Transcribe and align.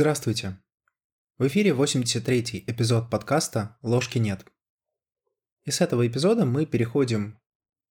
Здравствуйте. 0.00 0.58
В 1.36 1.46
эфире 1.48 1.72
83-й 1.72 2.64
эпизод 2.66 3.10
подкаста 3.10 3.76
«Ложки 3.82 4.16
нет». 4.16 4.46
И 5.64 5.70
с 5.70 5.82
этого 5.82 6.06
эпизода 6.06 6.46
мы 6.46 6.64
переходим 6.64 7.38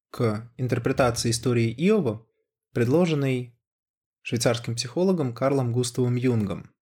к 0.09 0.51
интерпретации 0.57 1.29
истории 1.29 1.71
Иова, 1.71 2.27
предложенной 2.73 3.55
швейцарским 4.23 4.73
психологом 4.73 5.35
Карлом 5.35 5.71
Густавом 5.71 6.15
Юнгом. 6.15 6.73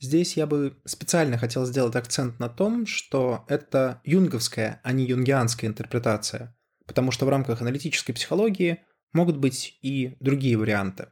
Здесь 0.00 0.36
я 0.36 0.46
бы 0.46 0.78
специально 0.84 1.38
хотел 1.38 1.64
сделать 1.64 1.96
акцент 1.96 2.38
на 2.38 2.50
том, 2.50 2.84
что 2.84 3.46
это 3.48 4.02
юнговская, 4.04 4.82
а 4.84 4.92
не 4.92 5.06
юнгианская 5.06 5.70
интерпретация, 5.70 6.54
потому 6.84 7.10
что 7.10 7.24
в 7.24 7.30
рамках 7.30 7.62
аналитической 7.62 8.12
психологии 8.12 8.84
могут 9.14 9.38
быть 9.38 9.78
и 9.80 10.18
другие 10.20 10.58
варианты. 10.58 11.08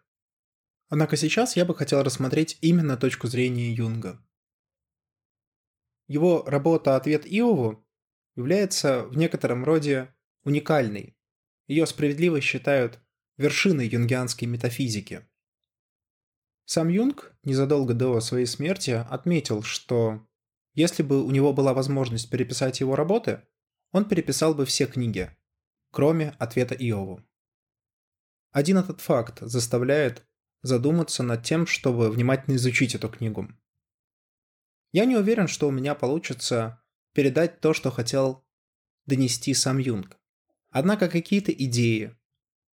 Однако 0.92 1.16
сейчас 1.16 1.56
я 1.56 1.64
бы 1.64 1.74
хотел 1.74 2.02
рассмотреть 2.02 2.58
именно 2.60 2.98
точку 2.98 3.26
зрения 3.26 3.72
Юнга. 3.72 4.22
Его 6.06 6.42
работа 6.42 6.96
«Ответ 6.96 7.24
Иову» 7.24 7.82
является 8.36 9.04
в 9.04 9.16
некотором 9.16 9.64
роде 9.64 10.14
уникальной. 10.44 11.16
Ее 11.66 11.86
справедливо 11.86 12.42
считают 12.42 13.00
вершиной 13.38 13.88
юнгианской 13.88 14.46
метафизики. 14.46 15.26
Сам 16.66 16.90
Юнг 16.90 17.34
незадолго 17.42 17.94
до 17.94 18.20
своей 18.20 18.44
смерти 18.44 18.90
отметил, 18.90 19.62
что 19.62 20.28
если 20.74 21.02
бы 21.02 21.24
у 21.24 21.30
него 21.30 21.54
была 21.54 21.72
возможность 21.72 22.28
переписать 22.28 22.80
его 22.80 22.96
работы, 22.96 23.40
он 23.92 24.06
переписал 24.06 24.54
бы 24.54 24.66
все 24.66 24.84
книги, 24.84 25.34
кроме 25.90 26.36
ответа 26.38 26.74
Иову. 26.74 27.24
Один 28.50 28.76
этот 28.76 29.00
факт 29.00 29.38
заставляет 29.40 30.26
задуматься 30.62 31.22
над 31.22 31.42
тем, 31.42 31.66
чтобы 31.66 32.10
внимательно 32.10 32.54
изучить 32.54 32.94
эту 32.94 33.08
книгу. 33.08 33.48
Я 34.92 35.04
не 35.04 35.16
уверен, 35.16 35.48
что 35.48 35.68
у 35.68 35.70
меня 35.70 35.94
получится 35.94 36.82
передать 37.12 37.60
то, 37.60 37.74
что 37.74 37.90
хотел 37.90 38.44
донести 39.06 39.54
сам 39.54 39.78
Юнг. 39.78 40.16
Однако 40.70 41.08
какие-то 41.08 41.52
идеи, 41.52 42.16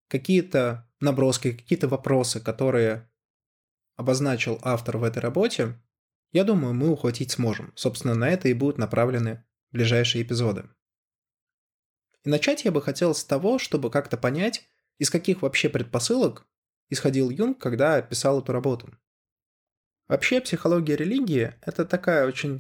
какие-то 0.08 0.90
наброски, 1.00 1.52
какие-то 1.54 1.88
вопросы, 1.88 2.40
которые 2.40 3.10
обозначил 3.96 4.60
автор 4.62 4.98
в 4.98 5.04
этой 5.04 5.20
работе, 5.20 5.82
я 6.32 6.44
думаю, 6.44 6.74
мы 6.74 6.90
ухватить 6.90 7.32
сможем. 7.32 7.74
Собственно, 7.76 8.16
на 8.16 8.30
это 8.30 8.48
и 8.48 8.54
будут 8.54 8.78
направлены 8.78 9.44
ближайшие 9.72 10.24
эпизоды. 10.24 10.70
И 12.24 12.30
начать 12.30 12.66
я 12.66 12.72
бы 12.72 12.82
хотел 12.82 13.16
с 13.16 13.24
того, 13.24 13.60
чтобы 13.60 13.90
как-то 13.90 14.18
понять, 14.18 14.68
из 14.98 15.10
каких 15.10 15.42
вообще 15.42 15.70
предпосылок 15.70 16.49
исходил 16.90 17.30
Юнг, 17.30 17.60
когда 17.60 18.02
писал 18.02 18.42
эту 18.42 18.52
работу. 18.52 18.90
Вообще, 20.08 20.42
психология 20.42 20.96
религии– 20.96 21.54
это 21.62 21.86
такая 21.86 22.28
очень 22.28 22.60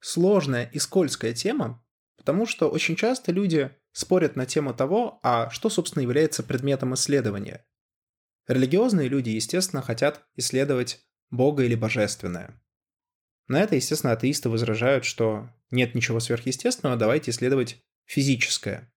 сложная 0.00 0.64
и 0.72 0.78
скользкая 0.78 1.32
тема, 1.32 1.84
потому 2.16 2.44
что 2.44 2.68
очень 2.68 2.96
часто 2.96 3.30
люди 3.30 3.70
спорят 3.92 4.36
на 4.36 4.46
тему 4.46 4.74
того, 4.74 5.20
а 5.22 5.48
что, 5.50 5.70
собственно, 5.70 6.02
является 6.02 6.42
предметом 6.42 6.94
исследования. 6.94 7.64
Религиозные 8.48 9.08
люди, 9.08 9.30
естественно, 9.30 9.82
хотят 9.82 10.26
исследовать 10.34 11.06
Бога 11.30 11.62
или 11.62 11.76
Божественное. 11.76 12.60
На 13.46 13.60
это, 13.60 13.76
естественно, 13.76 14.12
атеисты 14.12 14.48
возражают, 14.48 15.04
что 15.04 15.48
нет 15.70 15.94
ничего 15.94 16.20
сверхъестественного, 16.20 16.98
давайте 16.98 17.30
исследовать 17.30 17.82
физическое. 18.04 18.92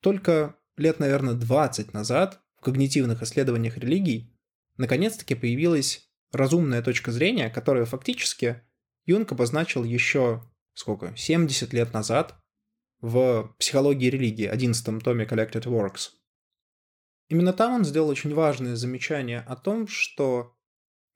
Только 0.00 0.56
лет, 0.76 0.98
наверное, 0.98 1.34
20 1.34 1.92
назад 1.92 2.42
когнитивных 2.62 3.22
исследованиях 3.22 3.76
религий 3.76 4.34
наконец-таки 4.76 5.34
появилась 5.34 6.08
разумная 6.32 6.82
точка 6.82 7.12
зрения, 7.12 7.50
которую 7.50 7.86
фактически 7.86 8.62
Юнг 9.04 9.32
обозначил 9.32 9.84
еще, 9.84 10.42
сколько, 10.74 11.14
70 11.16 11.72
лет 11.72 11.92
назад 11.92 12.40
в 13.00 13.54
«Психологии 13.58 14.08
религии», 14.08 14.46
11 14.46 15.02
томе 15.02 15.24
Collected 15.24 15.64
Works. 15.64 16.10
Именно 17.28 17.52
там 17.52 17.74
он 17.74 17.84
сделал 17.84 18.08
очень 18.08 18.34
важное 18.34 18.76
замечание 18.76 19.40
о 19.40 19.56
том, 19.56 19.88
что 19.88 20.56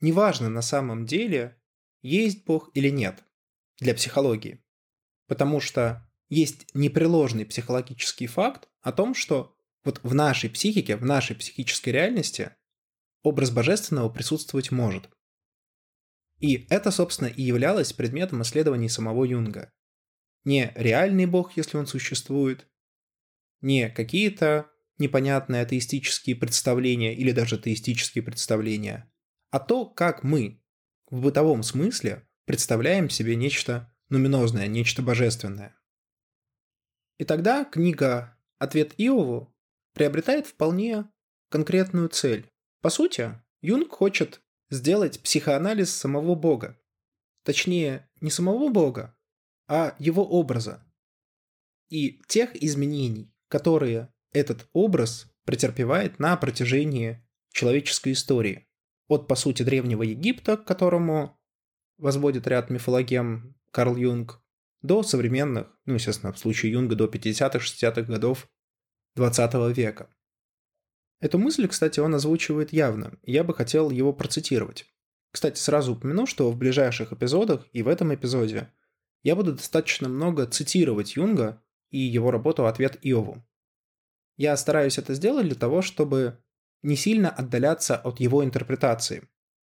неважно 0.00 0.48
на 0.48 0.62
самом 0.62 1.06
деле, 1.06 1.60
есть 2.02 2.44
Бог 2.44 2.70
или 2.74 2.90
нет 2.90 3.24
для 3.78 3.94
психологии. 3.94 4.64
Потому 5.28 5.60
что 5.60 6.08
есть 6.28 6.66
непреложный 6.74 7.46
психологический 7.46 8.26
факт 8.26 8.68
о 8.80 8.92
том, 8.92 9.14
что 9.14 9.55
вот 9.86 10.00
в 10.02 10.14
нашей 10.14 10.50
психике, 10.50 10.96
в 10.96 11.04
нашей 11.04 11.34
психической 11.36 11.92
реальности 11.92 12.54
образ 13.22 13.50
божественного 13.50 14.10
присутствовать 14.10 14.70
может. 14.70 15.08
И 16.38 16.66
это, 16.68 16.90
собственно, 16.90 17.28
и 17.28 17.42
являлось 17.42 17.92
предметом 17.92 18.42
исследований 18.42 18.88
самого 18.88 19.24
Юнга. 19.24 19.72
Не 20.44 20.72
реальный 20.74 21.26
бог, 21.26 21.56
если 21.56 21.78
он 21.78 21.86
существует, 21.86 22.68
не 23.62 23.88
какие-то 23.88 24.70
непонятные 24.98 25.62
атеистические 25.62 26.36
представления 26.36 27.14
или 27.14 27.32
даже 27.32 27.58
теистические 27.58 28.22
представления, 28.22 29.10
а 29.50 29.60
то, 29.60 29.86
как 29.86 30.22
мы 30.22 30.62
в 31.10 31.22
бытовом 31.22 31.62
смысле 31.62 32.28
представляем 32.44 33.10
себе 33.10 33.34
нечто 33.36 33.92
нуминозное, 34.08 34.66
нечто 34.66 35.02
божественное. 35.02 35.76
И 37.18 37.24
тогда 37.24 37.64
книга 37.64 38.38
«Ответ 38.58 38.94
Иову» 38.98 39.55
приобретает 39.96 40.46
вполне 40.46 41.10
конкретную 41.48 42.10
цель. 42.10 42.52
По 42.82 42.90
сути, 42.90 43.32
Юнг 43.62 43.90
хочет 43.90 44.42
сделать 44.68 45.22
психоанализ 45.22 45.90
самого 45.90 46.34
Бога. 46.34 46.78
Точнее, 47.44 48.06
не 48.20 48.30
самого 48.30 48.68
Бога, 48.68 49.16
а 49.68 49.96
его 49.98 50.22
образа. 50.22 50.84
И 51.88 52.20
тех 52.28 52.54
изменений, 52.62 53.32
которые 53.48 54.12
этот 54.32 54.68
образ 54.74 55.32
претерпевает 55.46 56.18
на 56.18 56.36
протяжении 56.36 57.26
человеческой 57.52 58.12
истории. 58.12 58.68
От, 59.08 59.26
по 59.26 59.34
сути, 59.34 59.62
Древнего 59.62 60.02
Египта, 60.02 60.58
к 60.58 60.66
которому 60.66 61.40
возводит 61.96 62.46
ряд 62.46 62.68
мифологем 62.68 63.56
Карл 63.70 63.96
Юнг, 63.96 64.42
до 64.82 65.02
современных, 65.02 65.74
ну, 65.86 65.94
естественно, 65.94 66.34
в 66.34 66.38
случае 66.38 66.72
Юнга 66.72 66.96
до 66.96 67.06
50-60-х 67.06 68.02
годов 68.02 68.46
20 69.16 69.74
века. 69.74 70.10
Эту 71.20 71.38
мысль, 71.38 71.66
кстати, 71.66 72.00
он 72.00 72.14
озвучивает 72.14 72.74
явно, 72.74 73.18
я 73.22 73.44
бы 73.44 73.54
хотел 73.54 73.88
его 73.88 74.12
процитировать. 74.12 74.84
Кстати, 75.32 75.58
сразу 75.58 75.94
упомяну, 75.94 76.26
что 76.26 76.50
в 76.50 76.56
ближайших 76.58 77.14
эпизодах 77.14 77.66
и 77.72 77.82
в 77.82 77.88
этом 77.88 78.14
эпизоде 78.14 78.70
я 79.22 79.34
буду 79.34 79.54
достаточно 79.54 80.10
много 80.10 80.46
цитировать 80.46 81.16
Юнга 81.16 81.62
и 81.90 81.98
его 81.98 82.30
работу 82.30 82.66
«Ответ 82.66 82.98
Иову». 83.00 83.42
Я 84.36 84.54
стараюсь 84.58 84.98
это 84.98 85.14
сделать 85.14 85.46
для 85.46 85.54
того, 85.54 85.80
чтобы 85.80 86.38
не 86.82 86.94
сильно 86.94 87.30
отдаляться 87.30 87.96
от 87.96 88.20
его 88.20 88.44
интерпретации. 88.44 89.26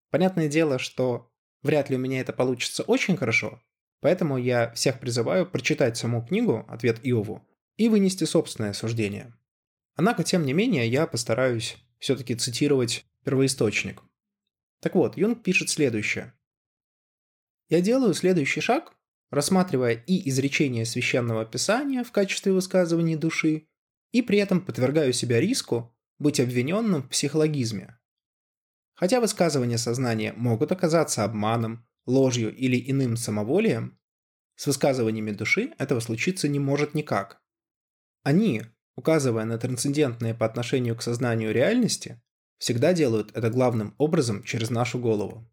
Понятное 0.09 0.47
дело, 0.47 0.79
что 0.79 1.31
вряд 1.61 1.91
ли 1.91 1.97
у 1.97 1.99
меня 1.99 2.19
это 2.19 2.33
получится 2.33 2.81
очень 2.81 3.15
хорошо, 3.15 3.61
поэтому 4.01 4.39
я 4.39 4.71
всех 4.71 4.99
призываю 4.99 5.45
прочитать 5.45 5.97
саму 5.97 6.25
книгу 6.25 6.65
«Ответ 6.67 6.99
Иову» 7.03 7.47
и 7.77 7.89
вынести 7.89 8.23
собственное 8.23 8.73
суждение. 8.73 9.33
Однако, 9.95 10.23
тем 10.23 10.45
не 10.45 10.53
менее, 10.53 10.87
я 10.87 11.07
постараюсь 11.07 11.77
все-таки 11.99 12.35
цитировать 12.35 13.05
первоисточник. 13.23 14.03
Так 14.81 14.95
вот, 14.95 15.17
Юнг 15.17 15.43
пишет 15.43 15.69
следующее. 15.69 16.33
«Я 17.69 17.81
делаю 17.81 18.13
следующий 18.13 18.61
шаг, 18.61 18.93
рассматривая 19.31 19.93
и 19.93 20.29
изречение 20.29 20.85
священного 20.85 21.45
писания 21.45 22.03
в 22.03 22.11
качестве 22.11 22.51
высказывания 22.51 23.17
души, 23.17 23.67
и 24.11 24.21
при 24.21 24.37
этом 24.37 24.61
подвергаю 24.61 25.13
себя 25.13 25.39
риску 25.39 25.95
быть 26.19 26.39
обвиненным 26.39 27.03
в 27.03 27.09
психологизме. 27.09 27.97
Хотя 28.93 29.19
высказывания 29.19 29.77
сознания 29.77 30.33
могут 30.33 30.71
оказаться 30.71 31.23
обманом, 31.23 31.85
ложью 32.05 32.55
или 32.55 32.79
иным 32.89 33.17
самоволием, 33.17 33.99
с 34.55 34.67
высказываниями 34.67 35.31
души 35.31 35.73
этого 35.77 35.99
случиться 35.99 36.47
не 36.47 36.59
может 36.59 36.93
никак. 36.93 37.41
Они, 38.25 38.63
указывая 38.95 39.45
на 39.45 39.59
трансцендентные 39.59 40.33
по 40.33 40.47
отношению 40.47 40.95
к 40.95 41.03
сознанию 41.03 41.53
реальности, 41.53 42.19
всегда 42.57 42.91
делают 42.91 43.29
это 43.37 43.51
главным 43.51 43.93
образом 43.99 44.41
через 44.41 44.71
нашу 44.71 44.97
голову. 44.97 45.47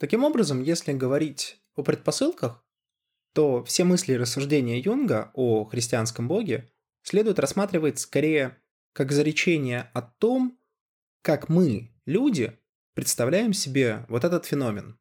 Таким 0.00 0.24
образом, 0.24 0.60
если 0.60 0.92
говорить 0.92 1.62
о 1.76 1.84
предпосылках, 1.84 2.66
то 3.34 3.62
все 3.62 3.84
мысли 3.84 4.14
и 4.14 4.16
рассуждения 4.16 4.80
Юнга 4.80 5.30
о 5.32 5.64
христианском 5.66 6.26
боге 6.26 6.72
следует 7.04 7.38
рассматривать 7.38 8.00
скорее 8.00 8.60
как 8.92 9.12
заречение 9.12 9.92
о 9.94 10.02
том, 10.02 10.58
как 11.22 11.48
мы, 11.48 11.94
люди, 12.04 12.58
представляем 12.94 13.52
себе 13.52 14.04
вот 14.08 14.24
этот 14.24 14.44
феномен. 14.44 14.98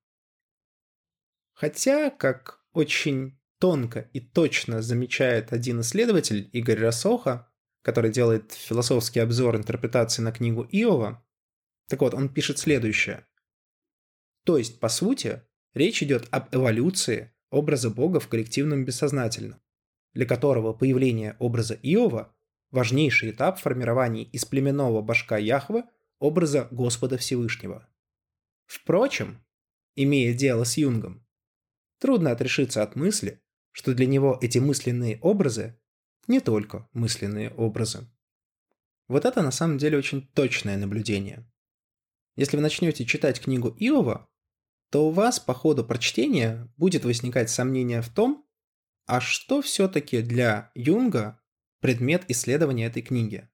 Хотя, 1.53 2.11
как 2.11 2.63
очень 2.73 3.36
тонко 3.59 4.09
и 4.13 4.19
точно 4.19 4.81
замечает 4.81 5.53
один 5.53 5.81
исследователь, 5.81 6.49
Игорь 6.53 6.79
Росоха, 6.79 7.51
который 7.81 8.11
делает 8.11 8.51
философский 8.51 9.19
обзор 9.19 9.55
интерпретации 9.55 10.21
на 10.21 10.31
книгу 10.31 10.67
Иова. 10.71 11.25
Так 11.87 12.01
вот, 12.01 12.13
он 12.13 12.29
пишет 12.29 12.59
следующее. 12.59 13.25
То 14.43 14.57
есть, 14.57 14.79
по 14.79 14.89
сути, 14.89 15.43
речь 15.73 16.03
идет 16.03 16.27
об 16.31 16.53
эволюции 16.53 17.33
образа 17.49 17.89
Бога 17.89 18.19
в 18.19 18.27
коллективном 18.27 18.85
бессознательном, 18.85 19.61
для 20.13 20.25
которого 20.25 20.73
появление 20.73 21.35
образа 21.39 21.75
Иова– 21.81 22.33
важнейший 22.71 23.31
этап 23.31 23.59
формирования 23.59 24.23
из 24.23 24.45
племенного 24.45 25.01
башка 25.01 25.37
Яхвы 25.37 25.83
образа 26.19 26.67
Господа 26.71 27.17
Всевышнего. 27.17 27.87
Впрочем, 28.65 29.43
имея 29.95 30.33
дело 30.33 30.63
с 30.65 30.77
Юнгом, 30.77 31.25
трудно 31.99 32.31
отрешиться 32.31 32.83
от 32.83 32.95
мысли, 32.95 33.41
что 33.77 33.93
для 33.93 34.07
него 34.07 34.39
эти 34.41 34.57
мысленные 34.57 35.19
образы 35.21 35.79
не 36.25 36.39
только 36.39 36.89
мысленные 36.93 37.51
образы. 37.51 38.09
Вот 39.07 39.23
это 39.23 39.43
на 39.43 39.51
самом 39.51 39.77
деле 39.77 39.99
очень 39.99 40.25
точное 40.29 40.77
наблюдение. 40.77 41.47
Если 42.35 42.57
вы 42.57 42.63
начнете 42.63 43.05
читать 43.05 43.39
книгу 43.39 43.69
Иова, 43.77 44.27
то 44.89 45.07
у 45.07 45.11
вас 45.11 45.39
по 45.39 45.53
ходу 45.53 45.85
прочтения 45.85 46.67
будет 46.77 47.05
возникать 47.05 47.51
сомнение 47.51 48.01
в 48.01 48.09
том, 48.09 48.49
а 49.05 49.21
что 49.21 49.61
все-таки 49.61 50.23
для 50.23 50.71
Юнга 50.73 51.39
предмет 51.79 52.23
исследования 52.29 52.87
этой 52.87 53.03
книги. 53.03 53.47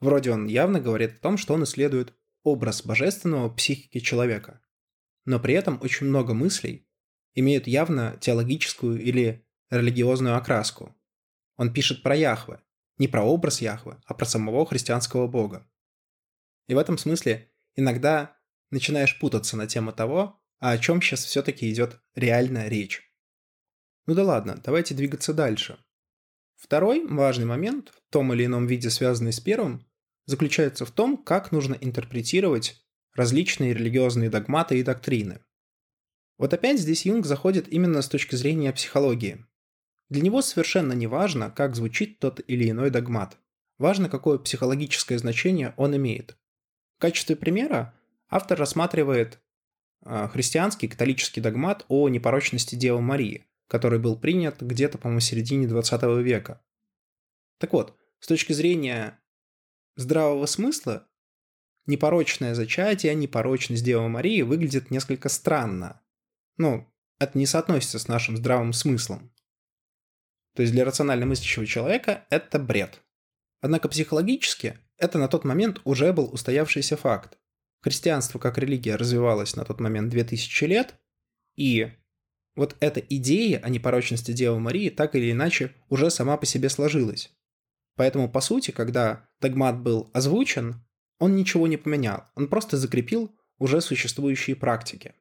Вроде 0.00 0.32
он 0.32 0.46
явно 0.46 0.80
говорит 0.80 1.16
о 1.16 1.20
том, 1.20 1.36
что 1.36 1.52
он 1.52 1.64
исследует 1.64 2.14
образ 2.42 2.86
божественного 2.86 3.50
психики 3.50 4.00
человека. 4.00 4.62
Но 5.26 5.38
при 5.38 5.52
этом 5.52 5.78
очень 5.82 6.06
много 6.06 6.32
мыслей 6.32 6.88
имеют 7.34 7.66
явно 7.66 8.16
теологическую 8.18 8.98
или 8.98 9.44
религиозную 9.70 10.36
окраску. 10.36 10.96
Он 11.56 11.72
пишет 11.72 12.02
про 12.02 12.16
Яхве, 12.16 12.60
не 12.98 13.08
про 13.08 13.22
образ 13.22 13.60
Яхве, 13.60 13.96
а 14.06 14.14
про 14.14 14.24
самого 14.24 14.66
христианского 14.66 15.26
бога. 15.26 15.68
И 16.68 16.74
в 16.74 16.78
этом 16.78 16.98
смысле 16.98 17.50
иногда 17.74 18.36
начинаешь 18.70 19.18
путаться 19.18 19.56
на 19.56 19.66
тему 19.66 19.92
того, 19.92 20.40
а 20.60 20.72
о 20.72 20.78
чем 20.78 21.00
сейчас 21.00 21.24
все-таки 21.24 21.70
идет 21.70 22.00
реальная 22.14 22.68
речь. 22.68 23.02
Ну 24.06 24.14
да 24.14 24.24
ладно, 24.24 24.60
давайте 24.64 24.94
двигаться 24.94 25.34
дальше. 25.34 25.78
Второй 26.56 27.06
важный 27.06 27.44
момент, 27.44 27.90
в 27.90 28.12
том 28.12 28.32
или 28.32 28.46
ином 28.46 28.66
виде 28.66 28.90
связанный 28.90 29.32
с 29.32 29.40
первым, 29.40 29.86
заключается 30.26 30.84
в 30.84 30.90
том, 30.90 31.16
как 31.16 31.52
нужно 31.52 31.76
интерпретировать 31.80 32.84
различные 33.14 33.74
религиозные 33.74 34.30
догматы 34.30 34.78
и 34.78 34.82
доктрины. 34.82 35.40
Вот 36.36 36.52
опять 36.52 36.80
здесь 36.80 37.06
Юнг 37.06 37.26
заходит 37.26 37.68
именно 37.68 38.02
с 38.02 38.08
точки 38.08 38.36
зрения 38.36 38.72
психологии. 38.72 39.44
Для 40.08 40.22
него 40.22 40.40
совершенно 40.40 40.92
не 40.94 41.06
важно, 41.06 41.50
как 41.50 41.76
звучит 41.76 42.18
тот 42.18 42.40
или 42.46 42.70
иной 42.70 42.90
догмат. 42.90 43.36
Важно, 43.78 44.08
какое 44.08 44.38
психологическое 44.38 45.18
значение 45.18 45.74
он 45.76 45.96
имеет. 45.96 46.36
В 46.96 47.00
качестве 47.00 47.36
примера 47.36 47.94
автор 48.28 48.58
рассматривает 48.58 49.40
а, 50.02 50.28
христианский 50.28 50.88
католический 50.88 51.40
догмат 51.40 51.84
о 51.88 52.08
непорочности 52.08 52.74
Девы 52.74 53.00
Марии, 53.00 53.46
который 53.68 53.98
был 53.98 54.16
принят 54.16 54.62
где-то, 54.62 54.98
по-моему, 54.98 55.20
в 55.20 55.24
середине 55.24 55.68
20 55.68 56.02
века. 56.24 56.60
Так 57.58 57.72
вот, 57.72 57.96
с 58.20 58.26
точки 58.26 58.52
зрения 58.52 59.20
здравого 59.96 60.46
смысла, 60.46 61.06
непорочное 61.86 62.54
зачатие, 62.54 63.14
непорочность 63.14 63.84
Девы 63.84 64.08
Марии 64.08 64.42
выглядит 64.42 64.90
несколько 64.90 65.28
странно. 65.28 66.00
Ну, 66.56 66.88
это 67.18 67.36
не 67.36 67.46
соотносится 67.46 67.98
с 67.98 68.08
нашим 68.08 68.36
здравым 68.36 68.72
смыслом. 68.72 69.32
То 70.58 70.62
есть 70.62 70.74
для 70.74 70.84
рационально 70.84 71.24
мыслящего 71.24 71.64
человека 71.64 72.26
это 72.30 72.58
бред. 72.58 73.00
Однако 73.60 73.88
психологически 73.88 74.76
это 74.96 75.16
на 75.16 75.28
тот 75.28 75.44
момент 75.44 75.80
уже 75.84 76.12
был 76.12 76.34
устоявшийся 76.34 76.96
факт. 76.96 77.38
Христианство 77.80 78.40
как 78.40 78.58
религия 78.58 78.96
развивалось 78.96 79.54
на 79.54 79.64
тот 79.64 79.78
момент 79.78 80.10
2000 80.10 80.64
лет, 80.64 80.96
и 81.54 81.92
вот 82.56 82.76
эта 82.80 82.98
идея 82.98 83.60
о 83.60 83.68
непорочности 83.68 84.32
Девы 84.32 84.58
Марии 84.58 84.90
так 84.90 85.14
или 85.14 85.30
иначе 85.30 85.76
уже 85.90 86.10
сама 86.10 86.36
по 86.36 86.44
себе 86.44 86.68
сложилась. 86.68 87.30
Поэтому, 87.94 88.28
по 88.28 88.40
сути, 88.40 88.72
когда 88.72 89.28
догмат 89.40 89.80
был 89.80 90.10
озвучен, 90.12 90.84
он 91.20 91.36
ничего 91.36 91.68
не 91.68 91.76
поменял, 91.76 92.24
он 92.34 92.48
просто 92.48 92.76
закрепил 92.76 93.32
уже 93.58 93.80
существующие 93.80 94.56
практики. 94.56 95.14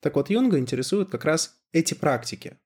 Так 0.00 0.16
вот, 0.16 0.30
Юнга 0.30 0.58
интересуют 0.58 1.10
как 1.10 1.26
раз 1.26 1.58
эти 1.72 1.92
практики. 1.92 2.58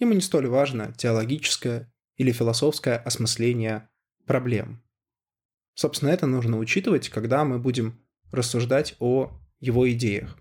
Ему 0.00 0.14
не 0.14 0.22
столь 0.22 0.48
важно 0.48 0.92
теологическое 0.94 1.92
или 2.16 2.32
философское 2.32 2.96
осмысление 2.96 3.88
проблем. 4.26 4.82
Собственно, 5.74 6.08
это 6.08 6.26
нужно 6.26 6.58
учитывать, 6.58 7.10
когда 7.10 7.44
мы 7.44 7.58
будем 7.58 8.02
рассуждать 8.32 8.96
о 8.98 9.38
его 9.60 9.90
идеях. 9.92 10.38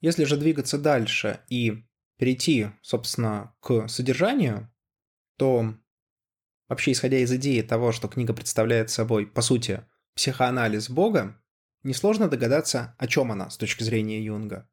Если 0.00 0.24
же 0.24 0.36
двигаться 0.36 0.78
дальше 0.78 1.40
и 1.48 1.84
перейти, 2.16 2.68
собственно, 2.80 3.56
к 3.60 3.88
содержанию, 3.88 4.72
то 5.36 5.74
вообще 6.68 6.92
исходя 6.92 7.18
из 7.18 7.32
идеи 7.32 7.60
того, 7.62 7.90
что 7.90 8.06
книга 8.06 8.32
представляет 8.32 8.90
собой, 8.90 9.26
по 9.26 9.42
сути, 9.42 9.84
психоанализ 10.14 10.90
Бога, 10.90 11.42
несложно 11.82 12.28
догадаться, 12.28 12.94
о 12.98 13.08
чем 13.08 13.32
она 13.32 13.50
с 13.50 13.56
точки 13.56 13.82
зрения 13.82 14.24
Юнга. 14.24 14.70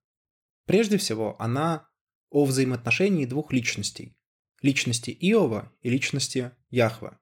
Прежде 0.65 0.97
всего, 0.97 1.35
она 1.39 1.88
о 2.29 2.45
взаимоотношении 2.45 3.25
двух 3.25 3.51
личностей. 3.51 4.17
Личности 4.61 5.11
Иова 5.11 5.71
и 5.81 5.89
личности 5.89 6.51
Яхва. 6.69 7.19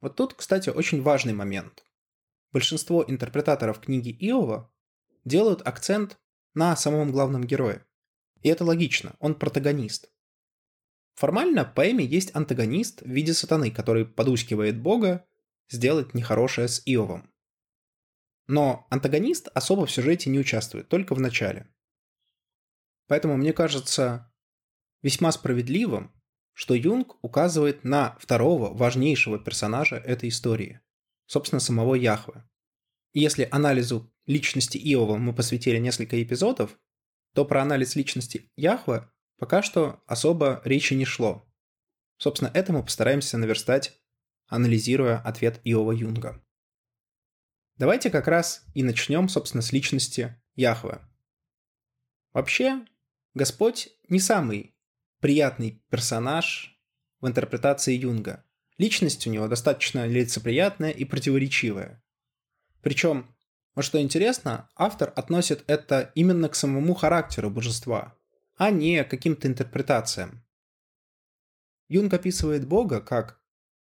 Вот 0.00 0.16
тут, 0.16 0.34
кстати, 0.34 0.70
очень 0.70 1.02
важный 1.02 1.32
момент 1.32 1.84
большинство 2.52 3.04
интерпретаторов 3.06 3.80
книги 3.80 4.10
Иова 4.20 4.72
делают 5.24 5.66
акцент 5.66 6.18
на 6.54 6.74
самом 6.76 7.12
главном 7.12 7.44
герое. 7.44 7.86
И 8.42 8.48
это 8.48 8.64
логично, 8.64 9.16
он 9.18 9.34
протагонист. 9.34 10.10
Формально 11.14 11.64
в 11.64 11.74
поэме 11.74 12.04
есть 12.04 12.34
антагонист 12.34 13.02
в 13.02 13.08
виде 13.08 13.34
сатаны, 13.34 13.70
который 13.70 14.06
подускивает 14.06 14.80
Бога 14.80 15.26
сделать 15.68 16.14
нехорошее 16.14 16.68
с 16.68 16.82
Иовом. 16.86 17.30
Но 18.46 18.86
антагонист 18.90 19.48
особо 19.54 19.86
в 19.86 19.90
сюжете 19.90 20.30
не 20.30 20.38
участвует, 20.38 20.88
только 20.88 21.14
в 21.14 21.20
начале. 21.20 21.72
Поэтому 23.10 23.36
мне 23.36 23.52
кажется 23.52 24.32
весьма 25.02 25.32
справедливым, 25.32 26.14
что 26.52 26.74
Юнг 26.74 27.16
указывает 27.24 27.82
на 27.82 28.16
второго 28.20 28.72
важнейшего 28.72 29.36
персонажа 29.36 29.96
этой 29.96 30.28
истории– 30.28 30.78
собственно, 31.26 31.58
самого 31.58 31.96
Яхве. 31.96 32.48
И 33.12 33.18
если 33.18 33.48
анализу 33.50 34.14
личности 34.26 34.78
Иова 34.78 35.16
мы 35.16 35.34
посвятили 35.34 35.78
несколько 35.78 36.22
эпизодов, 36.22 36.78
то 37.34 37.44
про 37.44 37.62
анализ 37.62 37.96
личности 37.96 38.48
Яхве 38.54 39.10
пока 39.38 39.60
что 39.60 40.04
особо 40.06 40.62
речи 40.64 40.94
не 40.94 41.04
шло. 41.04 41.52
Собственно, 42.16 42.52
это 42.54 42.72
мы 42.72 42.84
постараемся 42.84 43.38
наверстать, 43.38 44.00
анализируя 44.46 45.18
ответ 45.18 45.60
Иова 45.64 45.90
Юнга. 45.90 46.40
Давайте 47.76 48.08
как 48.08 48.28
раз 48.28 48.64
и 48.72 48.84
начнем, 48.84 49.28
собственно, 49.28 49.62
с 49.62 49.72
личности 49.72 50.40
Яхве. 50.54 51.00
Вообще, 52.32 52.86
Господь 53.34 53.88
не 54.08 54.18
самый 54.18 54.74
приятный 55.20 55.82
персонаж 55.90 56.78
в 57.20 57.26
интерпретации 57.26 57.94
Юнга– 57.94 58.44
Личность 58.80 59.26
у 59.26 59.30
него 59.30 59.46
достаточно 59.46 60.06
лицеприятная 60.06 60.90
и 60.90 61.04
противоречивая. 61.04 62.02
Причем, 62.80 63.26
вот 63.74 63.84
что 63.84 64.00
интересно, 64.00 64.70
автор 64.74 65.12
относит 65.16 65.64
это 65.66 66.10
именно 66.14 66.48
к 66.48 66.54
самому 66.54 66.94
характеру 66.94 67.50
божества, 67.50 68.16
а 68.56 68.70
не 68.70 69.04
к 69.04 69.10
каким-то 69.10 69.48
интерпретациям. 69.48 70.42
Юнг 71.88 72.14
описывает 72.14 72.66
Бога 72.66 73.02
как 73.02 73.42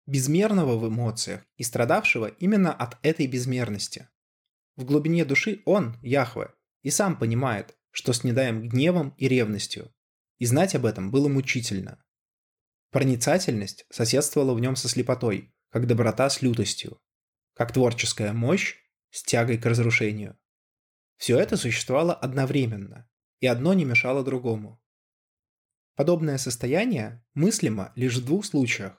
безмерного 0.09 0.77
в 0.77 0.89
эмоциях 0.89 1.43
и 1.57 1.63
страдавшего 1.63 2.27
именно 2.27 2.73
от 2.73 2.99
этой 3.05 3.29
безмерности. 3.29 4.09
В 4.75 4.85
глубине 4.85 5.25
души 5.25 5.63
он, 5.67 6.01
Яхве, 6.03 6.49
и 6.83 6.91
сам 6.91 7.17
понимает, 7.17 7.77
что 7.91 8.13
снедаем 8.13 8.69
гневом 8.69 9.15
и 9.19 9.29
ревностью, 9.29 9.95
и 10.39 10.47
знать 10.47 10.75
об 10.75 10.87
этом 10.87 11.11
было 11.11 11.29
мучительно. 11.29 12.03
Проницательность 12.91 13.87
соседствовала 13.91 14.55
в 14.55 14.61
нем 14.61 14.77
со 14.77 14.89
слепотой, 14.89 15.55
как 15.71 15.87
доброта 15.87 16.29
с 16.29 16.43
лютостью, 16.43 17.01
как 17.55 17.73
творческая 17.73 18.33
мощь 18.33 18.77
с 19.11 19.23
тягой 19.23 19.59
к 19.59 19.67
разрушению. 19.67 20.39
Все 21.17 21.39
это 21.39 21.57
существовало 21.57 22.15
одновременно, 22.15 23.09
и 23.41 23.47
одно 23.47 23.75
не 23.75 23.85
мешало 23.85 24.25
другому. 24.25 24.83
Подобное 25.95 26.39
состояние 26.39 27.23
мыслимо 27.35 27.93
лишь 27.95 28.17
в 28.17 28.25
двух 28.25 28.47
случаях. 28.47 28.97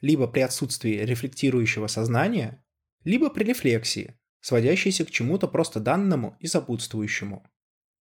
Либо 0.00 0.26
при 0.26 0.40
отсутствии 0.40 0.96
рефлектирующего 0.96 1.86
сознания, 1.86 2.64
либо 3.04 3.28
при 3.30 3.44
рефлексии, 3.44 4.18
сводящейся 4.40 5.04
к 5.04 5.10
чему-то 5.10 5.48
просто 5.48 5.80
данному 5.80 6.36
и 6.40 6.46
сопутствующему. 6.46 7.46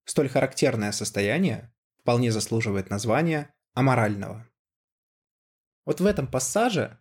Столь 0.05 0.29
характерное 0.29 0.91
состояние 0.91 1.73
вполне 1.99 2.31
заслуживает 2.31 2.89
названия 2.89 3.53
аморального. 3.73 4.47
Вот 5.85 5.99
в 5.99 6.05
этом 6.05 6.27
пассаже 6.27 6.99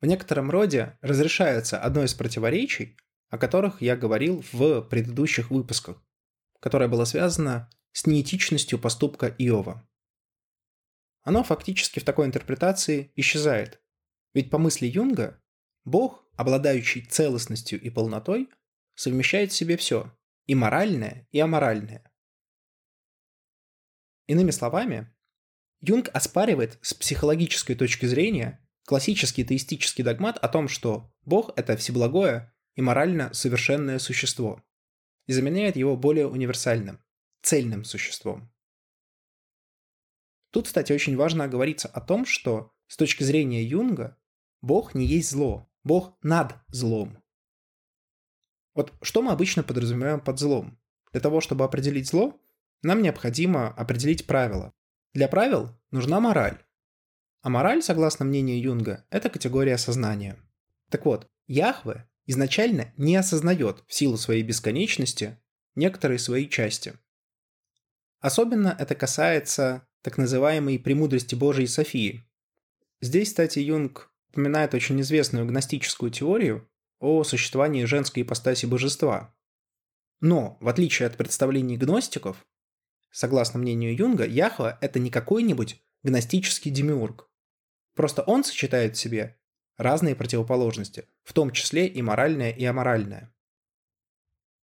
в 0.00 0.06
некотором 0.06 0.50
роде 0.50 0.98
разрешается 1.00 1.78
одно 1.78 2.04
из 2.04 2.14
противоречий, 2.14 2.96
о 3.28 3.38
которых 3.38 3.82
я 3.82 3.96
говорил 3.96 4.44
в 4.52 4.82
предыдущих 4.82 5.50
выпусках, 5.50 6.02
которое 6.60 6.88
было 6.88 7.04
связано 7.04 7.70
с 7.92 8.06
неэтичностью 8.06 8.78
поступка 8.78 9.28
Иова. 9.38 9.88
Оно 11.22 11.42
фактически 11.42 12.00
в 12.00 12.04
такой 12.04 12.26
интерпретации 12.26 13.12
исчезает. 13.16 13.80
Ведь 14.34 14.50
по 14.50 14.58
мысли 14.58 14.86
Юнга, 14.86 15.42
Бог, 15.84 16.24
обладающий 16.36 17.04
целостностью 17.04 17.80
и 17.80 17.88
полнотой, 17.90 18.50
совмещает 18.94 19.52
в 19.52 19.56
себе 19.56 19.76
все– 19.76 20.16
и 20.46 20.54
моральное, 20.54 21.26
и 21.30 21.40
аморальное. 21.40 22.12
Иными 24.26 24.50
словами, 24.50 25.12
Юнг 25.80 26.08
оспаривает 26.14 26.78
с 26.80 26.94
психологической 26.94 27.76
точки 27.76 28.06
зрения 28.06 28.66
классический 28.86 29.44
теистический 29.44 30.02
догмат 30.02 30.38
о 30.38 30.48
том, 30.48 30.68
что 30.68 31.12
Бог– 31.24 31.52
это 31.56 31.76
всеблагое 31.76 32.54
и 32.74 32.82
морально 32.82 33.32
совершенное 33.34 33.98
существо, 33.98 34.62
и 35.26 35.32
заменяет 35.32 35.76
его 35.76 35.96
более 35.96 36.26
универсальным, 36.26 37.02
цельным 37.42 37.84
существом. 37.84 38.50
Тут, 40.50 40.66
кстати, 40.66 40.92
очень 40.92 41.16
важно 41.16 41.44
оговориться 41.44 41.88
о 41.88 42.00
том, 42.00 42.24
что 42.24 42.72
с 42.86 42.96
точки 42.96 43.22
зрения 43.22 43.62
Юнга 43.62 44.16
Бог 44.62 44.94
не 44.94 45.04
есть 45.04 45.30
зло, 45.30 45.70
Бог 45.82 46.16
над 46.22 46.54
злом. 46.68 47.22
Вот 48.74 48.92
что 49.02 49.20
мы 49.20 49.32
обычно 49.32 49.62
подразумеваем 49.62 50.20
под 50.20 50.38
злом? 50.38 50.80
Для 51.12 51.20
того, 51.20 51.40
чтобы 51.40 51.64
определить 51.64 52.08
зло, 52.08 52.40
нам 52.84 53.02
необходимо 53.02 53.68
определить 53.68 54.26
правила. 54.26 54.72
Для 55.12 55.28
правил 55.28 55.70
нужна 55.90 56.20
мораль. 56.20 56.62
А 57.42 57.50
мораль, 57.50 57.82
согласно 57.82 58.24
мнению 58.24 58.60
Юнга, 58.60 59.04
это 59.10 59.28
категория 59.30 59.78
сознания. 59.78 60.38
Так 60.90 61.04
вот, 61.04 61.28
Яхве 61.46 62.08
изначально 62.26 62.92
не 62.96 63.16
осознает 63.16 63.84
в 63.86 63.94
силу 63.94 64.16
своей 64.16 64.42
бесконечности 64.42 65.38
некоторые 65.74 66.18
свои 66.18 66.48
части. 66.48 66.94
Особенно 68.20 68.74
это 68.78 68.94
касается 68.94 69.86
так 70.02 70.16
называемой 70.18 70.78
премудрости 70.78 71.34
Божией 71.34 71.66
Софии. 71.66 72.24
Здесь, 73.00 73.28
кстати, 73.28 73.58
Юнг 73.58 74.10
упоминает 74.30 74.74
очень 74.74 75.00
известную 75.00 75.46
гностическую 75.46 76.10
теорию 76.10 76.68
о 76.98 77.22
существовании 77.24 77.84
женской 77.84 78.22
ипостаси 78.22 78.66
божества. 78.66 79.34
Но, 80.20 80.56
в 80.60 80.68
отличие 80.68 81.06
от 81.06 81.16
представлений 81.16 81.76
гностиков, 81.76 82.46
согласно 83.14 83.60
мнению 83.60 83.96
Юнга, 83.96 84.26
Яхва– 84.26 84.76
это 84.80 84.98
не 84.98 85.08
какой-нибудь 85.08 85.80
гностический 86.02 86.72
демиург. 86.72 87.30
Просто 87.94 88.22
он 88.22 88.42
сочетает 88.42 88.96
в 88.96 88.98
себе 88.98 89.40
разные 89.76 90.16
противоположности, 90.16 91.08
в 91.22 91.32
том 91.32 91.52
числе 91.52 91.86
и 91.86 92.02
моральное 92.02 92.50
и 92.50 92.64
аморальное. 92.64 93.32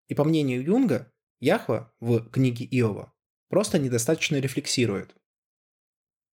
И 0.09 0.15
по 0.15 0.25
мнению 0.25 0.65
Юнга, 0.65 1.13
Яхва 1.39 1.95
в 2.01 2.29
книге 2.31 2.67
Иова 2.67 3.15
просто 3.49 3.79
недостаточно 3.79 4.37
рефлексирует. 4.37 5.15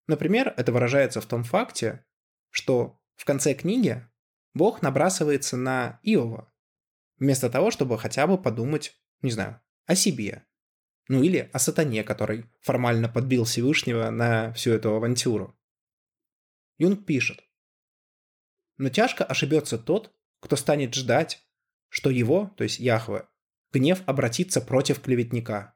Например, 0.08 0.52
это 0.56 0.72
выражается 0.72 1.20
в 1.20 1.26
том 1.26 1.44
факте, 1.44 2.04
что 2.50 3.00
в 3.14 3.24
конце 3.24 3.54
книги 3.54 4.04
Бог 4.54 4.82
набрасывается 4.82 5.56
на 5.56 6.00
Иова, 6.02 6.52
вместо 7.18 7.48
того, 7.50 7.70
чтобы 7.70 7.98
хотя 8.00 8.26
бы 8.26 8.36
подумать, 8.36 9.00
не 9.22 9.30
знаю, 9.30 9.60
о 9.86 9.94
себе. 9.94 10.44
Ну 11.10 11.24
или 11.24 11.50
о 11.52 11.58
сатане, 11.58 12.04
который 12.04 12.44
формально 12.60 13.08
подбил 13.08 13.42
Всевышнего 13.42 14.10
на 14.10 14.52
всю 14.52 14.70
эту 14.70 14.94
авантюру. 14.94 15.58
Юнг 16.78 17.04
пишет. 17.04 17.40
Но 18.76 18.90
тяжко 18.90 19.24
ошибется 19.24 19.76
тот, 19.76 20.14
кто 20.38 20.54
станет 20.54 20.94
ждать, 20.94 21.44
что 21.88 22.10
его, 22.10 22.54
то 22.56 22.62
есть 22.62 22.78
Яхве, 22.78 23.26
гнев 23.72 24.04
обратится 24.06 24.60
против 24.60 25.02
клеветника. 25.02 25.74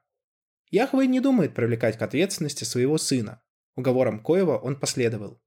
Яхве 0.71 1.05
не 1.05 1.19
думает 1.19 1.53
привлекать 1.53 1.97
к 1.97 2.01
ответственности 2.01 2.63
своего 2.63 2.97
сына, 2.97 3.43
уговором 3.75 4.21
коего 4.21 4.57
он 4.57 4.79
последовал. 4.79 5.43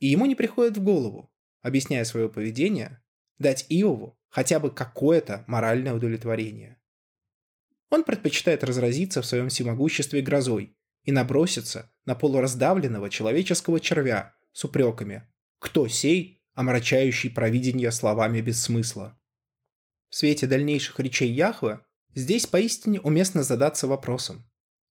И 0.00 0.08
ему 0.08 0.26
не 0.26 0.34
приходит 0.34 0.76
в 0.76 0.82
голову, 0.82 1.32
объясняя 1.62 2.02
свое 2.02 2.28
поведение, 2.28 3.00
дать 3.38 3.64
Иову 3.68 4.18
хотя 4.28 4.58
бы 4.58 4.72
какое-то 4.72 5.44
моральное 5.46 5.94
удовлетворение. 5.94 6.80
Он 7.94 8.02
предпочитает 8.02 8.64
разразиться 8.64 9.22
в 9.22 9.24
своем 9.24 9.50
всемогуществе 9.50 10.20
грозой 10.20 10.76
и 11.04 11.12
наброситься 11.12 11.92
на 12.06 12.16
полураздавленного 12.16 13.08
человеческого 13.08 13.78
червя 13.78 14.34
с 14.52 14.64
упреками 14.64 15.30
«Кто 15.60 15.86
сей, 15.86 16.42
омрачающий 16.54 17.30
провидение 17.30 17.92
словами 17.92 18.40
без 18.40 18.60
смысла?» 18.60 19.16
В 20.08 20.16
свете 20.16 20.48
дальнейших 20.48 20.98
речей 20.98 21.30
Яхве 21.30 21.82
здесь 22.16 22.48
поистине 22.48 23.00
уместно 23.00 23.44
задаться 23.44 23.86
вопросом 23.86 24.44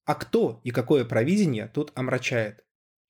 «А 0.05 0.15
кто 0.15 0.61
и 0.63 0.71
какое 0.71 1.03
провидение 1.03 1.67
тут 1.67 1.91
омрачает?» 1.95 2.63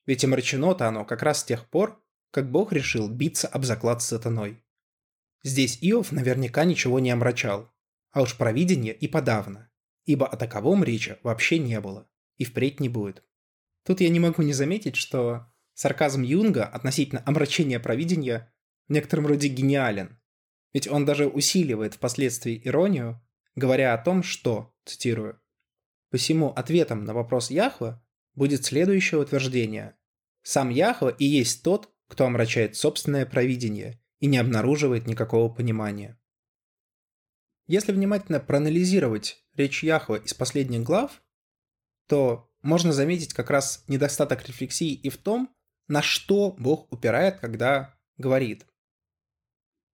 Ведь 0.07 0.25
омрачено-то 0.25 0.88
оно 0.88 1.05
как 1.05 1.21
раз 1.21 1.41
с 1.41 1.43
тех 1.43 1.69
пор, 1.69 2.03
как 2.31 2.50
Бог 2.50 2.73
решил 2.73 3.07
биться 3.07 3.47
об 3.47 3.63
заклад 3.63 4.01
с 4.01 4.07
сатаной. 4.07 4.65
Здесь 5.43 5.77
Иов 5.81 6.12
наверняка 6.12 6.65
ничего 6.65 7.00
не 7.00 7.12
омрачал, 7.12 7.71
а 8.09 8.23
уж 8.23 8.35
провидение 8.35 8.95
и 8.95 9.07
подавно, 9.07 9.69
ибо 10.05 10.27
о 10.27 10.36
таковом 10.36 10.83
речи 10.83 11.17
вообще 11.24 11.60
не 11.60 11.79
было 11.79 12.10
и 12.38 12.45
впредь 12.45 12.79
не 12.79 12.89
будет. 12.89 13.24
Тут 13.86 14.01
я 14.01 14.10
не 14.10 14.19
могу 14.19 14.41
не 14.41 14.53
заметить, 14.53 14.95
что 14.95 15.48
сарказм 15.74 16.22
Юнга 16.22 16.65
относительно 16.65 17.24
омрачения 17.25 17.79
провидения 17.79 18.53
в 18.88 18.93
некотором 18.93 19.27
роде 19.27 19.48
гениален, 19.48 20.19
ведь 20.74 20.88
он 20.88 21.05
даже 21.05 21.27
усиливает 21.27 21.93
впоследствии 21.93 22.62
иронию, 22.63 23.22
говоря 23.55 23.93
о 23.93 24.03
том, 24.03 24.24
что, 24.24 24.74
цитирую, 24.86 25.39
«Посему 26.10 26.50
ответом 26.50 27.05
на 27.05 27.13
вопрос 27.13 27.50
Яхва 27.50 28.03
будет 28.36 28.65
следующее 28.65 29.22
утверждение. 29.22 29.95
Сам 30.41 30.69
Яхва 30.69 31.10
и 31.10 31.25
есть 31.25 31.63
тот, 31.63 31.91
кто 32.07 32.25
омрачает 32.25 32.75
собственное 32.75 33.25
провидение 33.25 34.01
и 34.19 34.27
не 34.27 34.38
обнаруживает 34.38 35.07
никакого 35.07 35.50
понимания. 35.53 36.19
Если 37.67 37.91
внимательно 37.91 38.39
проанализировать 38.39 39.43
речь 39.55 39.84
Яхва 39.84 40.15
из 40.15 40.34
последних 40.34 40.84
глав, 40.84 41.24
то 42.08 42.51
можно 42.62 42.91
заметить 42.91 43.34
как 43.34 43.50
раз 43.50 43.84
недостаток 43.88 44.46
рефлексии 44.48 44.93
и 44.93 45.10
в 45.10 45.17
том, 45.17 45.53
на 45.88 46.01
что 46.01 46.51
Бог 46.58 46.91
упирает, 46.91 47.39
когда 47.39 47.98
говорит. 48.17 48.65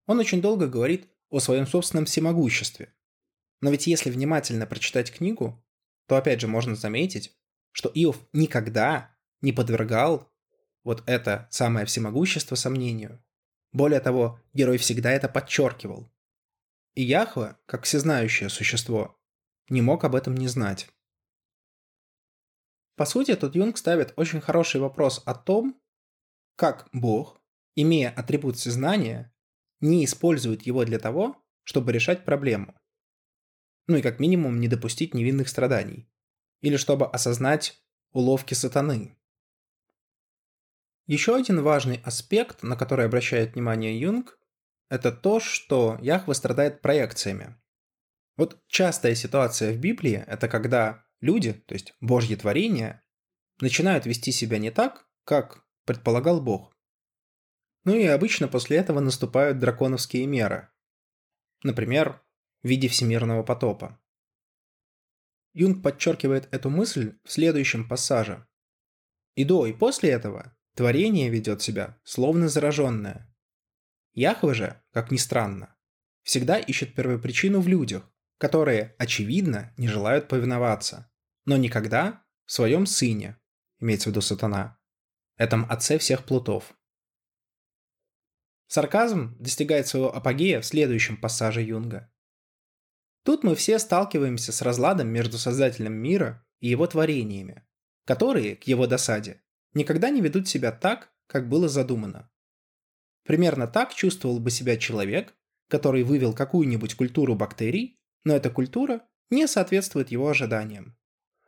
Он 0.06 0.18
очень 0.18 0.40
долго 0.40 0.66
говорит 0.66 1.08
о 1.28 1.40
своем 1.40 1.66
собственном 1.66 2.06
всемогуществе. 2.06 2.92
Но 3.60 3.70
ведь 3.70 3.86
если 3.86 4.10
внимательно 4.10 4.66
прочитать 4.66 5.12
книгу, 5.12 5.64
то 6.06 6.16
опять 6.16 6.40
же 6.40 6.48
можно 6.48 6.74
заметить, 6.74 7.36
что 7.72 7.90
Иов 7.94 8.18
никогда 8.32 9.16
не 9.40 9.52
подвергал 9.52 10.28
вот 10.82 11.02
это 11.06 11.46
самое 11.50 11.86
всемогущество 11.86 12.56
сомнению. 12.56 13.22
Более 13.72 14.00
того, 14.00 14.40
герой 14.52 14.78
всегда 14.78 15.12
это 15.12 15.28
подчеркивал. 15.28 16.10
И 16.94 17.02
Яхва, 17.02 17.58
как 17.66 17.84
всезнающее 17.84 18.48
существо, 18.48 19.18
не 19.68 19.82
мог 19.82 20.04
об 20.04 20.14
этом 20.14 20.36
не 20.36 20.48
знать. 20.48 20.88
По 22.96 23.06
сути, 23.06 23.34
тут 23.36 23.54
Юнг 23.54 23.78
ставит 23.78 24.12
очень 24.16 24.40
хороший 24.40 24.80
вопрос 24.80 25.22
о 25.24 25.34
том, 25.34 25.80
как 26.56 26.88
Бог, 26.92 27.40
имея 27.74 28.10
атрибут 28.10 28.56
всезнания, 28.56 29.32
не 29.80 30.04
использует 30.04 30.62
его 30.62 30.84
для 30.84 30.98
того, 30.98 31.42
чтобы 31.64 31.92
решать 31.92 32.24
проблему. 32.24 32.74
Ну 33.86 33.96
и 33.96 34.02
как 34.02 34.20
минимум 34.20 34.60
не 34.60 34.68
допустить 34.68 35.14
невинных 35.14 35.48
страданий. 35.48 36.10
Или 36.60 36.76
чтобы 36.76 37.06
осознать 37.06 37.82
уловки 38.12 38.54
сатаны. 38.54 39.16
Еще 41.06 41.34
один 41.34 41.62
важный 41.62 42.00
аспект, 42.04 42.62
на 42.62 42.76
который 42.76 43.06
обращает 43.06 43.54
внимание 43.54 43.98
Юнг, 43.98 44.38
это 44.90 45.12
то, 45.12 45.40
что 45.40 45.98
Яхва 46.02 46.34
страдает 46.34 46.82
проекциями. 46.82 47.56
Вот 48.36 48.62
частая 48.66 49.14
ситуация 49.14 49.72
в 49.72 49.78
Библии– 49.78 50.24
это 50.26 50.48
когда 50.48 51.06
люди, 51.20 51.52
то 51.52 51.74
есть 51.74 51.94
Божье 52.00 52.36
творение, 52.36 53.02
начинают 53.60 54.04
вести 54.04 54.32
себя 54.32 54.58
не 54.58 54.70
так, 54.70 55.08
как 55.24 55.64
предполагал 55.84 56.40
Бог. 56.40 56.76
Ну 57.84 57.94
и 57.94 58.04
обычно 58.04 58.48
после 58.48 58.76
этого 58.78 59.00
наступают 59.00 59.58
драконовские 59.58 60.26
меры. 60.26 60.68
Например, 61.62 62.22
в 62.62 62.68
виде 62.68 62.88
всемирного 62.88 63.42
потопа. 63.42 63.98
Юнг 65.52 65.82
подчеркивает 65.82 66.48
эту 66.52 66.70
мысль 66.70 67.18
в 67.24 67.30
следующем 67.30 67.88
пассаже. 67.88 68.46
И 69.34 69.44
до, 69.44 69.66
и 69.66 69.72
после 69.72 70.10
этого 70.10 70.56
Творение 70.74 71.28
ведет 71.28 71.62
себя 71.62 71.98
словно 72.04 72.48
зараженное. 72.48 73.29
Яхве 74.12 74.54
же, 74.54 74.82
как 74.92 75.10
ни 75.10 75.16
странно, 75.16 75.76
всегда 76.22 76.58
ищет 76.58 76.94
первопричину 76.94 77.60
в 77.60 77.68
людях, 77.68 78.10
которые, 78.38 78.94
очевидно, 78.98 79.72
не 79.76 79.88
желают 79.88 80.28
повиноваться, 80.28 81.10
но 81.44 81.56
никогда 81.56 82.24
в 82.46 82.52
своем 82.52 82.86
сыне, 82.86 83.38
имеется 83.78 84.08
в 84.08 84.12
виду 84.12 84.20
сатана, 84.20 84.78
этом 85.36 85.66
отце 85.70 85.98
всех 85.98 86.24
плутов. 86.24 86.74
Сарказм 88.66 89.36
достигает 89.38 89.86
своего 89.86 90.14
апогея 90.14 90.60
в 90.60 90.66
следующем 90.66 91.16
пассаже 91.16 91.62
Юнга. 91.62 92.12
Тут 93.24 93.44
мы 93.44 93.54
все 93.54 93.78
сталкиваемся 93.78 94.52
с 94.52 94.62
разладом 94.62 95.08
между 95.08 95.38
создателем 95.38 95.94
мира 95.94 96.46
и 96.60 96.68
его 96.68 96.86
творениями, 96.86 97.66
которые, 98.04 98.56
к 98.56 98.64
его 98.64 98.86
досаде, 98.86 99.42
никогда 99.74 100.10
не 100.10 100.20
ведут 100.20 100.48
себя 100.48 100.72
так, 100.72 101.12
как 101.26 101.48
было 101.48 101.68
задумано. 101.68 102.30
Примерно 103.24 103.66
так 103.66 103.94
чувствовал 103.94 104.40
бы 104.40 104.50
себя 104.50 104.76
человек, 104.76 105.34
который 105.68 106.02
вывел 106.02 106.34
какую-нибудь 106.34 106.94
культуру 106.94 107.34
бактерий, 107.34 107.98
но 108.24 108.34
эта 108.34 108.50
культура 108.50 109.02
не 109.30 109.46
соответствует 109.46 110.10
его 110.10 110.28
ожиданиям. 110.28 110.96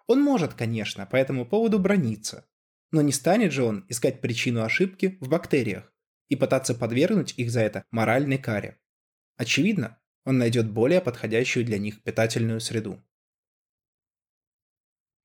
Он 0.06 0.20
может, 0.20 0.54
конечно, 0.54 1.06
по 1.06 1.16
этому 1.16 1.46
поводу 1.46 1.78
брониться, 1.78 2.46
но 2.90 3.02
не 3.02 3.12
станет 3.12 3.52
же 3.52 3.64
он 3.64 3.84
искать 3.88 4.20
причину 4.20 4.62
ошибки 4.62 5.18
в 5.20 5.28
бактериях 5.28 5.92
и 6.28 6.36
пытаться 6.36 6.74
подвергнуть 6.74 7.34
их 7.36 7.50
за 7.50 7.60
это 7.60 7.84
моральной 7.90 8.38
каре. 8.38 8.78
Очевидно, 9.36 9.98
он 10.24 10.38
найдет 10.38 10.70
более 10.70 11.00
подходящую 11.00 11.64
для 11.64 11.78
них 11.78 12.02
питательную 12.02 12.60
среду. 12.60 13.02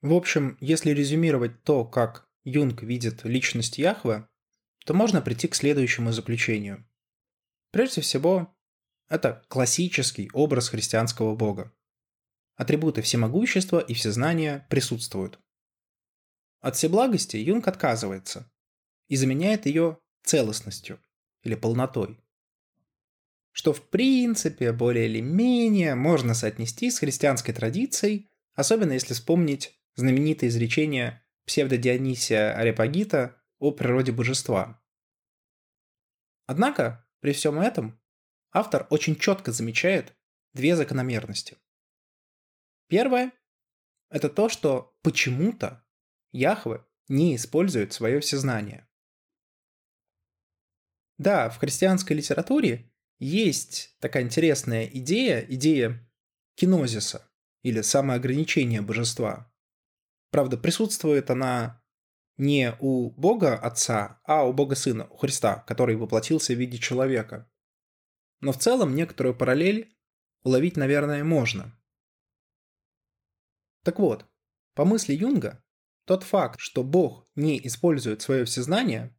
В 0.01 0.13
общем, 0.13 0.58
если 0.60 0.92
резюмировать 0.92 1.63
то, 1.63 1.86
как 1.86 2.30
Юнг 2.44 2.84
видит 2.84 3.25
личность 3.25 3.77
Яхве, 3.77 4.27
то 4.88 4.94
можно 4.94 5.22
прийти 5.22 5.50
к 5.50 5.56
следующему 5.56 6.13
заключению. 6.13 6.89
Прежде 7.72 8.00
всего, 8.00 8.58
это 9.10 9.44
классический 9.50 10.29
образ 10.32 10.70
христианского 10.70 11.36
бога. 11.36 11.75
Атрибуты 12.56 13.01
всемогущества 13.01 13.79
и 13.79 13.94
всезнания 13.94 14.65
присутствуют. 14.70 15.41
От 16.62 16.77
всеблагости 16.77 17.36
Юнг 17.36 17.67
отказывается 17.67 18.50
и 19.10 19.17
заменяет 19.17 19.65
ее 19.65 20.00
целостностью 20.24 21.01
или 21.44 21.56
полнотой 21.56 22.17
что 23.51 23.74
в 23.74 23.89
принципе 23.89 24.72
более 24.72 25.08
или 25.08 25.20
менее 25.20 25.96
можно 25.96 26.36
соотнести 26.36 26.91
с 26.91 27.00
христианской 27.00 27.56
традицией, 27.56 28.29
особенно 28.53 28.94
если 28.94 29.15
вспомнить 29.15 29.79
знаменитое 29.96 30.51
изречение 30.51 31.25
псевдодионисия 31.48 32.56
Арепагита 32.56 33.37
о 33.60 33.72
природе 33.72 34.12
божества. 34.12 34.82
Однако, 36.46 37.08
при 37.20 37.34
всем 37.34 37.60
этом, 37.60 38.00
автор 38.52 38.88
очень 38.90 39.16
четко 39.16 39.52
замечает 39.52 40.16
две 40.54 40.76
закономерности. 40.76 41.58
Первое– 42.88 43.34
это 44.10 44.30
то, 44.30 44.50
что 44.50 44.98
почему-то 45.02 45.86
Яхве 46.32 46.86
не 47.08 47.36
использует 47.36 47.94
свое 47.94 48.20
всезнание. 48.20 48.88
Да, 51.18 51.50
в 51.50 51.58
христианской 51.58 52.16
литературе 52.16 52.92
есть 53.20 53.96
такая 54.00 54.24
интересная 54.24 54.86
идея, 54.86 55.42
идея 55.42 56.08
кинозиса 56.56 57.30
или 57.64 57.82
самоограничения 57.82 58.82
божества. 58.82 59.52
Правда, 60.32 60.58
присутствует 60.58 61.32
она 61.32 61.84
не 62.38 62.75
у 62.79 63.10
Бога 63.12 63.58
Отца, 63.58 64.22
а 64.24 64.44
у 64.48 64.53
Бога 64.53 64.75
Сына, 64.75 65.08
у 65.10 65.17
Христа, 65.17 65.63
который 65.67 65.96
воплотился 65.96 66.53
в 66.53 66.58
виде 66.58 66.77
человека. 66.77 67.50
Но 68.39 68.51
в 68.51 68.58
целом 68.58 68.96
некоторую 68.96 69.36
параллель 69.36 69.96
уловить, 70.44 70.77
наверное, 70.77 71.24
можно. 71.24 71.77
Так 73.84 74.00
вот, 74.00 74.25
по 74.75 74.86
мысли 74.86 75.13
Юнга, 75.13 75.63
тот 76.06 76.24
факт, 76.24 76.60
что 76.60 76.84
Бог 76.84 77.27
не 77.36 77.65
использует 77.65 78.22
свое 78.22 78.46
всезнание 78.46 79.17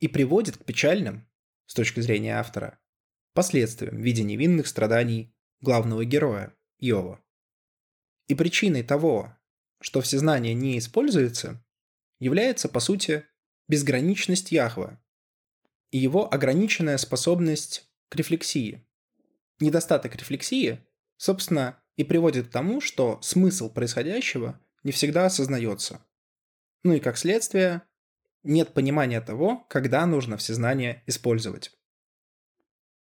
и 0.00 0.08
приводит 0.08 0.56
к 0.56 0.64
печальным, 0.64 1.28
с 1.66 1.74
точки 1.74 2.00
зрения 2.00 2.38
автора, 2.38 2.78
последствиям 3.34 3.96
в 3.96 4.00
виде 4.00 4.22
невинных 4.22 4.66
страданий 4.66 5.34
главного 5.60 6.04
героя, 6.04 6.54
Иова. 6.78 7.22
И 8.28 8.34
причиной 8.34 8.82
того, 8.82 9.36
что 9.80 10.00
всезнание 10.00 10.54
не 10.54 10.78
используется, 10.78 11.64
является, 12.22 12.68
по 12.68 12.78
сути, 12.78 13.26
безграничность 13.66 14.52
Яхва 14.52 15.02
и 15.90 15.98
его 15.98 16.32
ограниченная 16.32 16.96
способность 16.96 17.90
к 18.08 18.14
рефлексии. 18.14 18.86
Недостаток 19.58 20.14
рефлексии, 20.14 20.86
собственно, 21.16 21.82
и 21.96 22.04
приводит 22.04 22.46
к 22.46 22.50
тому, 22.52 22.80
что 22.80 23.20
смысл 23.22 23.68
происходящего 23.68 24.60
не 24.84 24.92
всегда 24.92 25.26
осознается. 25.26 26.06
Ну 26.84 26.92
и 26.92 27.00
как 27.00 27.18
следствие, 27.18 27.82
нет 28.44 28.72
понимания 28.72 29.20
того, 29.20 29.66
когда 29.68 30.06
нужно 30.06 30.36
всезнание 30.36 31.02
использовать. 31.08 31.76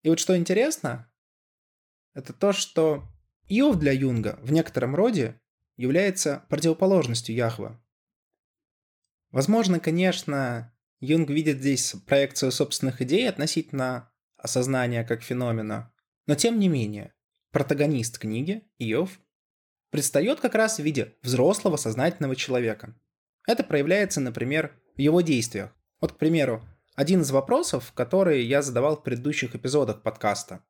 И 0.03 0.09
вот 0.09 0.19
что 0.19 0.37
интересно, 0.37 1.09
это 2.13 2.33
то, 2.33 2.53
что 2.53 3.05
Иов 3.47 3.79
для 3.79 3.93
Юнга 3.93 4.41
в 4.43 4.51
некотором 4.51 4.97
роде 4.97 5.41
является 5.77 6.45
противоположностью 6.49 7.37
Яхва. 7.37 7.81
Возможно, 9.31 9.81
конечно, 9.81 10.73
Юнг 11.01 11.31
видит 11.31 11.59
здесь 11.59 11.95
проекцию 12.07 12.53
собственных 12.53 13.03
идей 13.03 13.29
относительно 13.29 14.13
осознания 14.37 15.05
как 15.05 15.23
феномена, 15.23 15.93
но 16.27 16.35
тем 16.35 16.59
не 16.59 16.69
менее, 16.69 17.15
протагонист 17.53 18.19
книги, 18.19 18.63
Иов, 18.79 19.21
предстает 19.91 20.41
как 20.41 20.55
раз 20.55 20.79
в 20.79 20.83
виде 20.83 21.17
взрослого 21.23 21.77
сознательного 21.77 22.37
человека. 22.37 22.99
Это 23.47 23.63
проявляется, 23.63 24.21
например, 24.21 24.81
в 24.97 25.01
его 25.01 25.21
действиях. 25.21 25.75
Вот, 26.01 26.13
к 26.13 26.19
примеру, 26.19 26.67
один 26.95 27.21
из 27.21 27.31
вопросов, 27.31 27.93
которые 27.93 28.47
я 28.49 28.63
задавал 28.63 28.97
в 28.97 29.03
предыдущих 29.03 29.55
эпизодах 29.55 30.03
подкаста. 30.03 30.65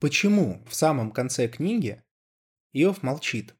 Почему 0.00 0.64
в 0.68 0.74
самом 0.74 1.10
конце 1.10 1.48
книги 1.48 2.02
Иов 2.72 3.02
молчит? 3.02 3.54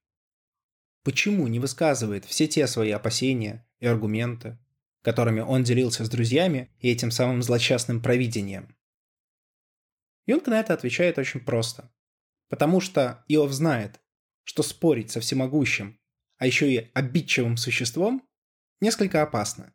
Почему 1.04 1.46
не 1.46 1.60
высказывает 1.60 2.24
все 2.24 2.46
те 2.46 2.66
свои 2.66 2.90
опасения 2.90 3.67
и 3.80 3.86
аргументы, 3.86 4.58
которыми 5.02 5.40
он 5.40 5.62
делился 5.62 6.04
с 6.04 6.10
друзьями 6.10 6.70
и 6.78 6.90
этим 6.90 7.10
самым 7.10 7.42
злосчастным 7.42 8.02
провидением? 8.02 8.76
Юнг 10.26 10.46
на 10.46 10.60
это 10.60 10.74
отвечает 10.74 11.18
очень 11.18 11.40
просто. 11.40 11.90
Потому 12.48 12.80
что 12.80 13.24
Иов 13.28 13.52
знает, 13.52 14.00
что 14.44 14.62
спорить 14.62 15.10
со 15.10 15.20
всемогущим, 15.20 16.00
а 16.36 16.46
еще 16.46 16.72
и 16.72 16.90
обидчивым 16.94 17.56
существом, 17.56 18.26
несколько 18.80 19.22
опасно. 19.22 19.74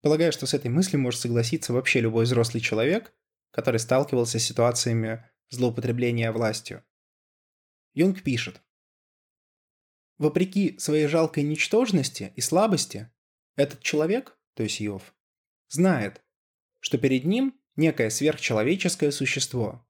Полагаю, 0.00 0.32
что 0.32 0.46
с 0.46 0.54
этой 0.54 0.68
мыслью 0.68 1.00
может 1.00 1.20
согласиться 1.20 1.72
вообще 1.72 2.00
любой 2.00 2.24
взрослый 2.24 2.60
человек, 2.60 3.14
который 3.52 3.78
сталкивался 3.78 4.38
с 4.38 4.44
ситуациями 4.44 5.24
злоупотребления 5.50 6.32
властью. 6.32 6.84
Юнг 7.94 8.22
пишет. 8.22 8.60
Вопреки 10.22 10.78
своей 10.78 11.08
жалкой 11.08 11.42
ничтожности 11.42 12.32
и 12.36 12.40
слабости, 12.40 13.10
этот 13.56 13.82
человек, 13.82 14.38
то 14.54 14.62
есть 14.62 14.80
Иов, 14.80 15.14
знает, 15.68 16.22
что 16.78 16.96
перед 16.96 17.24
ним 17.24 17.60
некое 17.74 18.08
сверхчеловеческое 18.08 19.10
существо, 19.10 19.84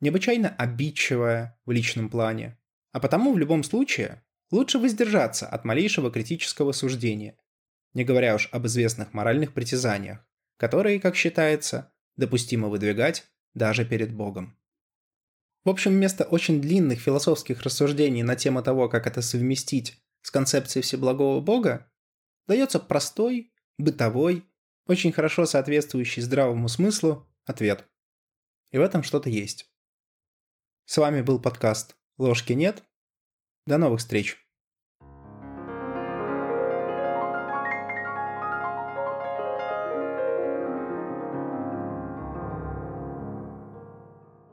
необычайно 0.00 0.48
обидчивое 0.48 1.56
в 1.64 1.70
личном 1.70 2.10
плане, 2.10 2.58
а 2.90 2.98
потому 2.98 3.32
в 3.32 3.38
любом 3.38 3.62
случае 3.62 4.24
лучше 4.50 4.80
воздержаться 4.80 5.46
от 5.46 5.64
малейшего 5.64 6.10
критического 6.10 6.72
суждения 6.72 7.38
не 7.94 8.02
говоря 8.02 8.34
уж 8.34 8.48
об 8.50 8.66
известных 8.66 9.14
моральных 9.14 9.54
притязаниях, 9.54 10.18
которые, 10.56 10.98
как 10.98 11.14
считается, 11.14 11.92
допустимо 12.16 12.66
выдвигать 12.66 13.30
даже 13.54 13.84
перед 13.84 14.12
Богом. 14.12 14.58
В 15.66 15.68
общем, 15.68 15.90
вместо 15.90 16.22
очень 16.22 16.60
длинных 16.60 17.00
философских 17.00 17.62
рассуждений 17.62 18.22
на 18.22 18.36
тему 18.36 18.62
того, 18.62 18.88
как 18.88 19.08
это 19.08 19.20
совместить 19.20 20.00
с 20.22 20.30
концепцией 20.30 20.84
Всеблагого 20.84 21.40
Бога, 21.40 21.90
дается 22.46 22.78
простой, 22.78 23.52
бытовой, 23.76 24.44
очень 24.86 25.10
хорошо 25.10 25.44
соответствующий 25.44 26.22
здравому 26.22 26.68
смыслу 26.68 27.26
ответ. 27.44 27.84
И 28.70 28.78
в 28.78 28.80
этом 28.80 29.02
что-то 29.02 29.28
есть. 29.28 29.68
С 30.84 30.98
вами 30.98 31.20
был 31.20 31.40
подкаст 31.40 31.96
«Ложки 32.16 32.52
нет». 32.52 32.84
До 33.66 33.76
новых 33.76 33.98
встреч! 33.98 34.45